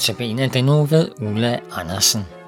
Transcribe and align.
Notabene 0.00 0.48
den 0.48 0.64
nu 0.64 0.84
ved 0.84 1.08
Ulla 1.20 1.58
Andersen. 1.72 2.39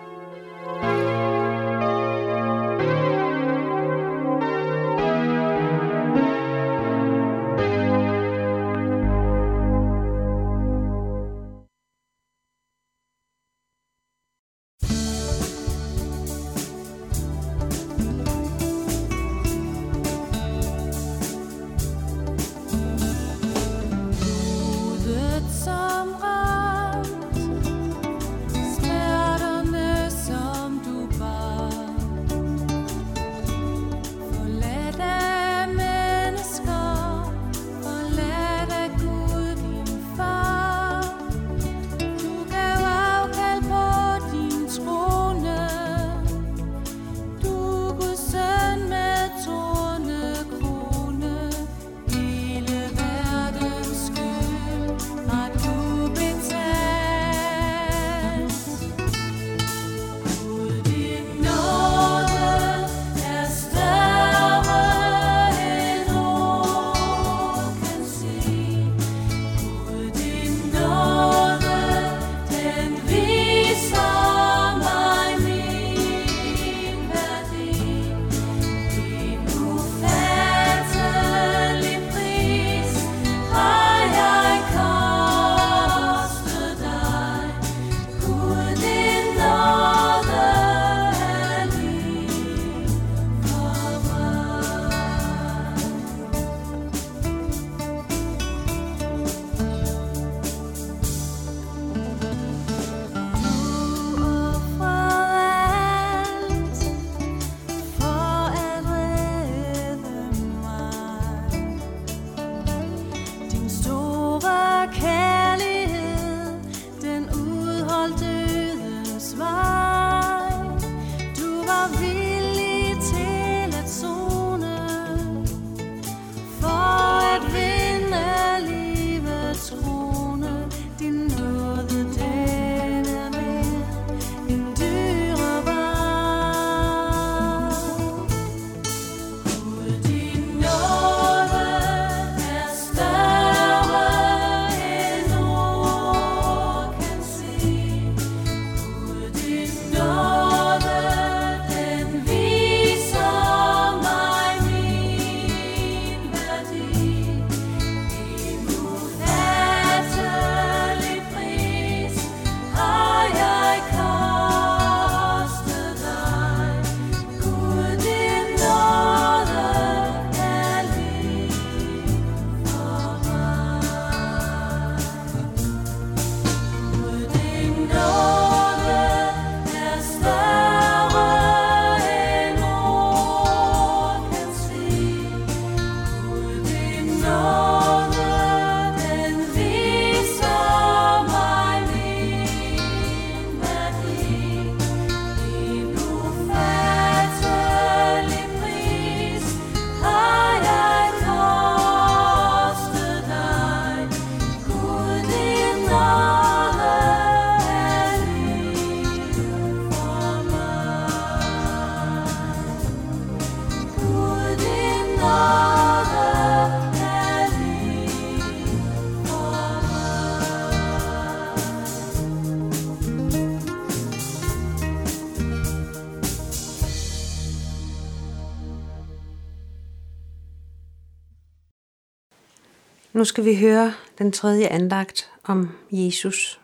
Nu 233.12 233.24
skal 233.24 233.44
vi 233.44 233.56
høre 233.56 233.94
den 234.18 234.32
tredje 234.32 234.66
andagt 234.66 235.30
om 235.44 235.70
Jesus, 235.90 236.60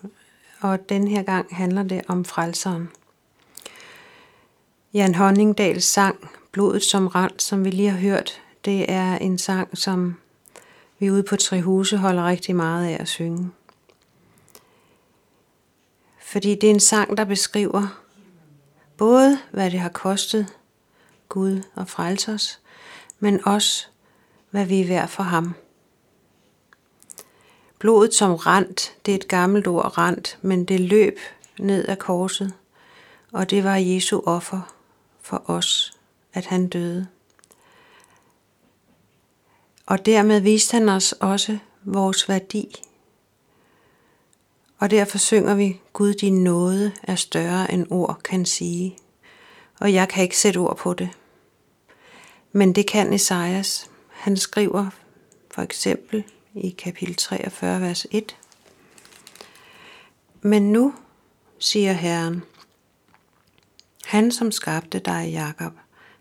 og 0.60 0.88
den 0.88 1.08
her 1.08 1.22
gang 1.22 1.56
handler 1.56 1.82
det 1.82 2.02
om 2.08 2.24
frelseren. 2.24 2.88
Jan 4.94 5.14
Honningdals 5.14 5.84
sang 5.84 6.30
Blodet 6.52 6.82
som 6.82 7.06
rand, 7.06 7.40
som 7.40 7.64
vi 7.64 7.70
lige 7.70 7.90
har 7.90 7.98
hørt, 7.98 8.42
det 8.64 8.92
er 8.92 9.16
en 9.16 9.38
sang, 9.38 9.78
som 9.78 10.16
vi 10.98 11.10
ude 11.10 11.22
på 11.22 11.36
Trehuse 11.36 11.96
holder 11.96 12.26
rigtig 12.26 12.56
meget 12.56 12.86
af 12.86 12.96
at 13.00 13.08
synge. 13.08 13.50
Fordi 16.20 16.54
det 16.54 16.66
er 16.66 16.74
en 16.74 16.80
sang, 16.80 17.16
der 17.16 17.24
beskriver 17.24 18.02
både, 18.96 19.38
hvad 19.50 19.70
det 19.70 19.80
har 19.80 19.88
kostet 19.88 20.56
Gud 21.28 21.62
at 21.76 21.88
frelse 21.88 22.32
os, 22.32 22.60
men 23.18 23.46
også, 23.46 23.86
hvad 24.50 24.66
vi 24.66 24.80
er 24.80 24.86
værd 24.86 25.08
for 25.08 25.22
ham. 25.22 25.54
Blodet 27.78 28.14
som 28.14 28.34
rent, 28.34 28.96
det 29.06 29.12
er 29.12 29.16
et 29.16 29.28
gammelt 29.28 29.66
ord 29.66 29.98
rent, 29.98 30.38
men 30.42 30.64
det 30.64 30.80
løb 30.80 31.18
ned 31.58 31.84
af 31.84 31.98
korset, 31.98 32.54
og 33.32 33.50
det 33.50 33.64
var 33.64 33.76
Jesu 33.76 34.20
offer 34.26 34.74
for 35.20 35.50
os, 35.50 35.92
at 36.32 36.46
han 36.46 36.68
døde. 36.68 37.06
Og 39.86 40.06
dermed 40.06 40.40
viste 40.40 40.72
han 40.72 40.88
os 40.88 41.12
også 41.12 41.58
vores 41.82 42.28
værdi. 42.28 42.82
Og 44.78 44.90
derfor 44.90 45.18
synger 45.18 45.54
vi, 45.54 45.80
Gud 45.92 46.14
din 46.14 46.44
nåde 46.44 46.92
er 47.02 47.14
større 47.14 47.72
end 47.72 47.86
ord 47.90 48.20
kan 48.24 48.46
sige. 48.46 48.98
Og 49.80 49.92
jeg 49.92 50.08
kan 50.08 50.22
ikke 50.22 50.38
sætte 50.38 50.58
ord 50.58 50.76
på 50.76 50.94
det. 50.94 51.08
Men 52.52 52.74
det 52.74 52.86
kan 52.86 53.12
Esajas. 53.12 53.90
Han 54.08 54.36
skriver 54.36 54.90
for 55.50 55.62
eksempel 55.62 56.24
i 56.60 56.70
kapitel 56.70 57.14
43, 57.14 57.80
vers 57.80 58.06
1. 58.10 58.36
Men 60.40 60.72
nu, 60.72 60.94
siger 61.58 61.92
Herren, 61.92 62.42
han 64.04 64.32
som 64.32 64.52
skabte 64.52 64.98
dig, 64.98 65.30
Jakob, 65.32 65.72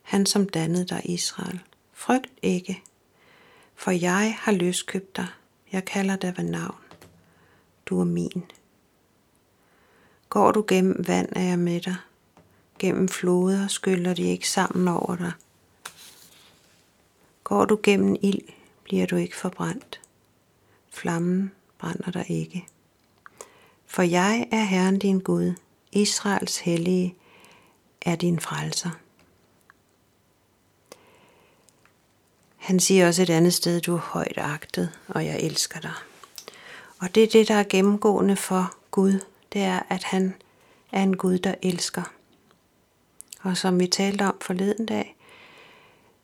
han 0.01 0.25
som 0.25 0.49
dannede 0.49 0.85
dig, 0.85 1.01
Israel, 1.05 1.59
frygt 1.93 2.31
ikke, 2.41 2.83
for 3.75 3.91
jeg 3.91 4.35
har 4.39 4.51
løskøbt 4.51 5.15
dig, 5.15 5.27
jeg 5.71 5.85
kalder 5.85 6.15
dig 6.15 6.33
ved 6.37 6.43
navn, 6.43 6.81
du 7.85 7.99
er 7.99 8.05
min. 8.05 8.43
Går 10.29 10.51
du 10.51 10.65
gennem 10.67 11.07
vand, 11.07 11.29
er 11.31 11.41
jeg 11.43 11.59
med 11.59 11.81
dig, 11.81 11.95
gennem 12.79 13.07
floder 13.07 13.67
skyller 13.67 14.13
de 14.13 14.23
ikke 14.23 14.49
sammen 14.49 14.87
over 14.87 15.15
dig. 15.15 15.31
Går 17.43 17.65
du 17.65 17.79
gennem 17.83 18.15
ild, 18.21 18.41
bliver 18.83 19.05
du 19.05 19.15
ikke 19.15 19.35
forbrændt. 19.35 19.99
Flammen 20.89 21.51
brænder 21.77 22.11
der 22.11 22.23
ikke. 22.27 22.67
For 23.85 24.01
jeg 24.01 24.47
er 24.51 24.63
Herren 24.63 24.99
din 24.99 25.19
Gud, 25.19 25.53
Israels 25.91 26.57
hellige 26.57 27.15
er 28.01 28.15
din 28.15 28.39
frelser. 28.39 28.89
Han 32.55 32.79
siger 32.79 33.07
også 33.07 33.21
et 33.21 33.29
andet 33.29 33.53
sted, 33.53 33.81
du 33.81 33.93
er 33.95 33.99
højt 33.99 34.37
agtet, 34.37 34.99
og 35.07 35.25
jeg 35.25 35.39
elsker 35.39 35.79
dig. 35.79 35.93
Og 36.99 37.15
det 37.15 37.23
er 37.23 37.27
det, 37.27 37.47
der 37.47 37.55
er 37.55 37.63
gennemgående 37.69 38.35
for 38.35 38.75
Gud, 38.91 39.19
det 39.53 39.61
er, 39.61 39.79
at 39.89 40.03
han 40.03 40.35
er 40.91 41.03
en 41.03 41.17
Gud, 41.17 41.37
der 41.39 41.55
elsker. 41.61 42.03
Og 43.41 43.57
som 43.57 43.79
vi 43.79 43.87
talte 43.87 44.21
om 44.21 44.37
forleden 44.41 44.85
dag, 44.85 45.15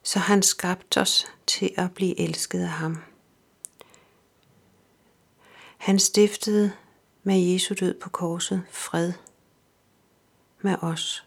så 0.02 0.18
har 0.18 0.34
han 0.34 0.42
skabt 0.42 0.96
os 0.96 1.26
til 1.46 1.70
at 1.76 1.94
blive 1.94 2.20
elsket 2.20 2.60
af 2.60 2.68
ham. 2.68 2.98
Han 5.84 5.98
stiftede 5.98 6.72
med 7.22 7.40
Jesu 7.40 7.74
død 7.80 7.94
på 8.00 8.10
korset 8.10 8.62
fred 8.70 9.12
med 10.60 10.76
os. 10.82 11.26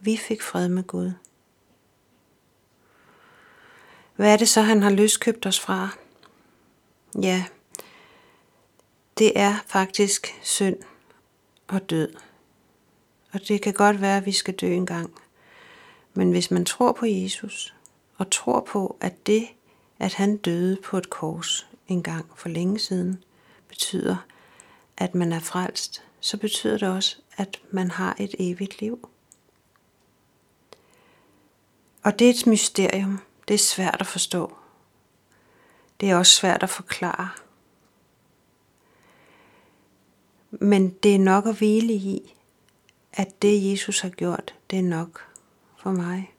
Vi 0.00 0.16
fik 0.16 0.42
fred 0.42 0.68
med 0.68 0.82
Gud. 0.82 1.12
Hvad 4.16 4.32
er 4.32 4.36
det 4.36 4.48
så, 4.48 4.60
han 4.60 4.82
har 4.82 4.90
løskøbt 4.90 5.46
os 5.46 5.60
fra? 5.60 5.88
Ja, 7.22 7.44
det 9.18 9.32
er 9.34 9.54
faktisk 9.66 10.38
synd 10.42 10.76
og 11.68 11.90
død. 11.90 12.14
Og 13.32 13.48
det 13.48 13.62
kan 13.62 13.72
godt 13.72 14.00
være, 14.00 14.16
at 14.16 14.26
vi 14.26 14.32
skal 14.32 14.54
dø 14.54 14.72
en 14.72 14.86
gang. 14.86 15.14
Men 16.14 16.30
hvis 16.30 16.50
man 16.50 16.64
tror 16.64 16.92
på 16.92 17.06
Jesus, 17.06 17.74
og 18.16 18.30
tror 18.30 18.60
på, 18.60 18.96
at 19.00 19.26
det, 19.26 19.48
at 19.98 20.14
han 20.14 20.36
døde 20.36 20.78
på 20.84 20.98
et 20.98 21.10
kors 21.10 21.69
engang 21.90 22.26
for 22.36 22.48
længe 22.48 22.78
siden, 22.78 23.24
betyder, 23.68 24.16
at 24.96 25.14
man 25.14 25.32
er 25.32 25.40
frelst, 25.40 26.02
så 26.20 26.36
betyder 26.36 26.78
det 26.78 26.88
også, 26.88 27.16
at 27.36 27.60
man 27.70 27.90
har 27.90 28.16
et 28.18 28.34
evigt 28.38 28.80
liv. 28.80 29.08
Og 32.02 32.18
det 32.18 32.26
er 32.26 32.30
et 32.30 32.46
mysterium. 32.46 33.20
Det 33.48 33.54
er 33.54 33.58
svært 33.58 33.96
at 34.00 34.06
forstå. 34.06 34.56
Det 36.00 36.10
er 36.10 36.16
også 36.16 36.32
svært 36.32 36.62
at 36.62 36.70
forklare. 36.70 37.28
Men 40.50 40.90
det 40.90 41.14
er 41.14 41.18
nok 41.18 41.46
at 41.46 41.56
hvile 41.56 41.92
i, 41.92 42.34
at 43.12 43.42
det 43.42 43.70
Jesus 43.70 44.00
har 44.00 44.08
gjort, 44.08 44.54
det 44.70 44.78
er 44.78 44.82
nok 44.82 45.24
for 45.76 45.90
mig. 45.90 46.34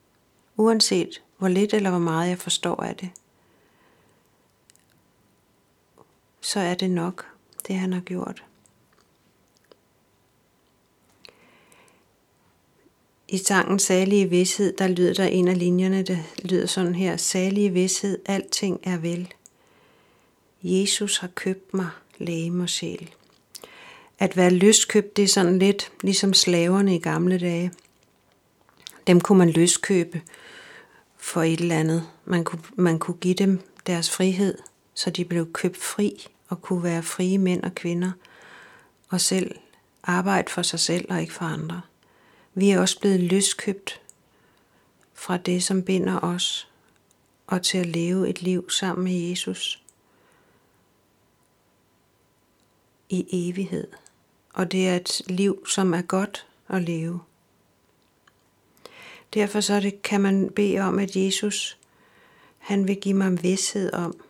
Uanset 0.58 1.22
hvor 1.38 1.48
lidt 1.48 1.74
eller 1.74 1.90
hvor 1.90 2.00
meget 2.00 2.30
jeg 2.30 2.38
forstår 2.38 2.84
af 2.84 2.96
det, 2.96 3.10
så 6.42 6.60
er 6.60 6.74
det 6.74 6.92
nok, 6.92 7.26
det 7.68 7.76
han 7.76 7.94
har 7.94 8.02
gjort. 8.02 8.44
I 13.28 13.38
sangen 13.38 13.80
Salige 13.80 14.30
Vidshed, 14.30 14.74
der 14.78 14.88
lyder 14.88 15.14
der 15.14 15.26
en 15.26 15.48
af 15.48 15.60
linjerne, 15.60 16.04
der 16.04 16.18
lyder 16.44 16.66
sådan 16.66 16.96
her. 16.96 17.18
Salige 17.18 17.70
Vidshed, 17.70 18.20
alting 18.26 18.80
er 18.84 18.98
vel. 18.98 19.34
Jesus 20.64 21.18
har 21.18 21.28
købt 21.28 21.74
mig, 21.74 21.90
læge 22.18 22.62
og 22.62 22.70
sjæl. 22.70 23.10
At 24.20 24.38
være 24.38 24.50
løskøbt, 24.50 25.18
det 25.18 25.24
er 25.24 25.28
sådan 25.28 25.60
lidt 25.60 25.92
ligesom 26.02 26.34
slaverne 26.34 26.96
i 26.96 27.00
gamle 27.00 27.40
dage. 27.40 27.72
Dem 29.08 29.22
kunne 29.22 29.38
man 29.38 29.50
løskøbe 29.50 30.22
for 31.18 31.44
et 31.44 31.60
eller 31.60 31.80
andet. 31.80 32.08
Man 32.26 32.44
kunne, 32.44 32.62
man 32.76 33.00
kunne 33.00 33.18
give 33.18 33.34
dem 33.34 33.60
deres 33.88 34.12
frihed, 34.12 34.58
så 34.94 35.10
de 35.10 35.26
blev 35.26 35.54
købt 35.54 35.78
fri 35.78 36.28
og 36.48 36.62
kunne 36.62 36.84
være 36.84 37.04
frie 37.04 37.38
mænd 37.38 37.64
og 37.64 37.76
kvinder 37.76 38.12
og 39.10 39.22
selv 39.22 39.56
arbejde 40.04 40.52
for 40.52 40.62
sig 40.62 40.80
selv 40.80 41.12
og 41.12 41.22
ikke 41.22 41.34
for 41.34 41.46
andre. 41.46 41.82
Vi 42.54 42.70
er 42.70 42.80
også 42.80 43.00
blevet 43.00 43.20
løskøbt 43.20 44.02
fra 45.14 45.38
det, 45.38 45.64
som 45.64 45.84
binder 45.84 46.20
os, 46.20 46.68
og 47.48 47.62
til 47.64 47.78
at 47.78 47.86
leve 47.86 48.30
et 48.30 48.42
liv 48.42 48.70
sammen 48.70 49.04
med 49.04 49.14
Jesus 49.14 49.84
i 53.10 53.50
evighed. 53.50 53.88
Og 54.54 54.72
det 54.72 54.88
er 54.88 54.96
et 54.96 55.22
liv, 55.28 55.68
som 55.68 55.94
er 55.94 56.02
godt 56.02 56.48
at 56.70 56.82
leve. 56.82 57.20
Derfor 59.34 59.62
så 59.62 59.80
det, 59.80 60.02
kan 60.02 60.22
man 60.22 60.50
bede 60.56 60.80
om, 60.80 61.00
at 61.00 61.16
Jesus 61.16 61.78
han 62.58 62.88
vil 62.88 62.96
give 62.96 63.14
mig 63.14 63.28
en 63.28 63.44
vidshed 63.44 63.94
om, 63.94 64.22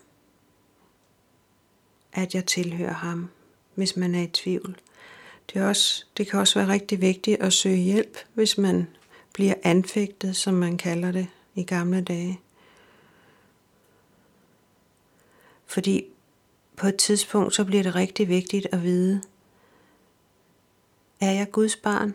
at 2.14 2.36
jeg 2.36 2.46
tilhører 2.46 2.94
ham, 2.94 3.30
hvis 3.76 3.98
man 3.98 4.16
er 4.16 4.22
i 4.22 4.28
tvivl. 4.28 4.80
Det, 5.50 5.62
er 5.62 5.68
også, 5.68 6.06
det 6.18 6.28
kan 6.30 6.40
også 6.40 6.60
være 6.60 6.68
rigtig 6.68 7.02
vigtigt 7.02 7.42
at 7.42 7.54
søge 7.54 7.78
hjælp, 7.78 8.18
hvis 8.34 8.58
man 8.58 8.88
bliver 9.34 9.54
anfægtet, 9.64 10.36
som 10.36 10.54
man 10.54 10.78
kalder 10.78 11.12
det 11.12 11.28
i 11.56 11.64
gamle 11.64 12.02
dage. 12.02 12.40
Fordi 15.66 16.06
på 16.76 16.88
et 16.88 16.96
tidspunkt, 16.96 17.56
så 17.56 17.66
bliver 17.66 17.84
det 17.84 17.96
rigtig 17.96 18.28
vigtigt 18.28 18.68
at 18.72 18.84
vide, 18.84 19.22
er 21.20 21.32
jeg 21.32 21.52
Guds 21.52 21.76
barn? 21.76 22.14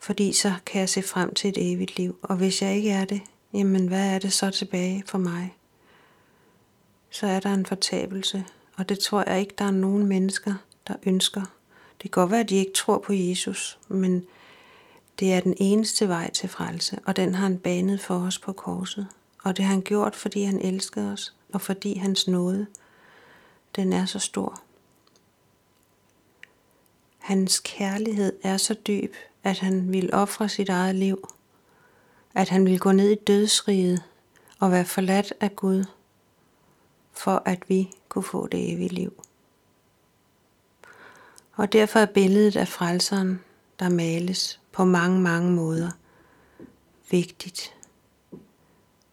Fordi 0.00 0.32
så 0.32 0.54
kan 0.66 0.80
jeg 0.80 0.88
se 0.88 1.02
frem 1.02 1.34
til 1.34 1.50
et 1.50 1.72
evigt 1.72 1.96
liv. 1.96 2.18
Og 2.22 2.36
hvis 2.36 2.62
jeg 2.62 2.76
ikke 2.76 2.90
er 2.90 3.04
det, 3.04 3.20
jamen 3.54 3.88
hvad 3.88 4.14
er 4.14 4.18
det 4.18 4.32
så 4.32 4.50
tilbage 4.50 5.04
for 5.06 5.18
mig? 5.18 5.57
Så 7.10 7.26
er 7.26 7.40
der 7.40 7.54
en 7.54 7.66
fortabelse. 7.66 8.44
Og 8.76 8.88
det 8.88 8.98
tror 8.98 9.24
jeg 9.26 9.40
ikke, 9.40 9.54
der 9.58 9.64
er 9.64 9.70
nogen 9.70 10.06
mennesker, 10.06 10.54
der 10.88 10.94
ønsker. 11.02 11.40
Det 12.02 12.10
kan 12.10 12.22
godt 12.22 12.30
være, 12.30 12.40
at 12.40 12.48
de 12.48 12.56
ikke 12.56 12.72
tror 12.72 12.98
på 12.98 13.12
Jesus, 13.12 13.78
men 13.88 14.26
det 15.18 15.32
er 15.32 15.40
den 15.40 15.54
eneste 15.56 16.08
vej 16.08 16.30
til 16.30 16.48
frelse, 16.48 16.98
og 17.04 17.16
den 17.16 17.34
har 17.34 17.42
han 17.42 17.58
banet 17.58 18.00
for 18.00 18.18
os 18.18 18.38
på 18.38 18.52
korset. 18.52 19.06
Og 19.44 19.56
det 19.56 19.64
har 19.64 19.72
han 19.72 19.82
gjort, 19.82 20.16
fordi 20.16 20.42
han 20.42 20.60
elskede 20.60 21.12
os, 21.12 21.34
og 21.52 21.60
fordi 21.60 21.98
hans 21.98 22.28
nåde, 22.28 22.66
den 23.76 23.92
er 23.92 24.06
så 24.06 24.18
stor. 24.18 24.62
Hans 27.18 27.60
kærlighed 27.64 28.32
er 28.42 28.56
så 28.56 28.74
dyb, 28.74 29.14
at 29.44 29.58
han 29.58 29.92
vil 29.92 30.14
ofre 30.14 30.48
sit 30.48 30.68
eget 30.68 30.94
liv, 30.94 31.28
at 32.34 32.48
han 32.48 32.66
vil 32.66 32.78
gå 32.78 32.92
ned 32.92 33.10
i 33.10 33.24
dødsriget 33.26 34.02
og 34.60 34.72
være 34.72 34.84
forladt 34.84 35.32
af 35.40 35.56
Gud, 35.56 35.84
for 37.18 37.42
at 37.44 37.68
vi 37.68 37.90
kunne 38.08 38.24
få 38.24 38.46
det 38.46 38.72
evige 38.72 38.88
liv. 38.88 39.22
Og 41.52 41.72
derfor 41.72 41.98
er 41.98 42.06
billedet 42.06 42.56
af 42.56 42.68
frelseren, 42.68 43.40
der 43.78 43.88
males 43.88 44.60
på 44.72 44.84
mange, 44.84 45.20
mange 45.20 45.52
måder, 45.52 45.90
vigtigt. 47.10 47.74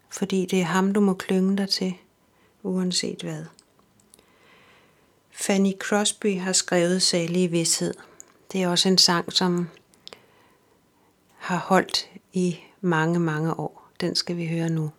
Fordi 0.10 0.46
det 0.46 0.62
er 0.62 0.66
ham, 0.66 0.94
du 0.94 1.00
må 1.00 1.14
klynge 1.14 1.58
dig 1.58 1.70
til, 1.70 1.94
uanset 2.64 3.22
hvad. 3.22 3.46
Fanny 5.32 5.72
Crosby 5.80 6.40
har 6.40 6.54
skrevet 6.54 7.02
Salig 7.02 7.52
Vidshed. 7.52 7.94
Det 8.52 8.64
er 8.64 8.68
også 8.68 8.90
en 8.90 8.98
sang, 8.98 9.34
som 9.34 9.70
har 11.38 11.58
holdt 11.58 12.10
i 12.34 12.60
mange, 12.82 13.20
mange 13.20 13.60
år. 13.60 13.92
Den 14.02 14.16
skal 14.16 14.38
vi 14.38 14.48
høre 14.48 14.70
nu. 14.70 14.92